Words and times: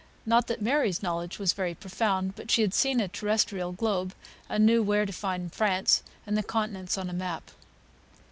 Not 0.25 0.47
that 0.47 0.63
Mary's 0.63 1.03
knowledge 1.03 1.37
was 1.37 1.53
very 1.53 1.75
profound, 1.75 2.35
but 2.35 2.49
she 2.49 2.63
had 2.63 2.73
seen 2.73 2.99
a 2.99 3.07
terrestrial 3.07 3.71
globe, 3.71 4.15
and 4.49 4.65
knew 4.65 4.81
where 4.81 5.05
to 5.05 5.13
find 5.13 5.53
France 5.53 6.01
and 6.25 6.35
the 6.35 6.41
continents 6.41 6.97
on 6.97 7.07
a 7.07 7.13
map. 7.13 7.51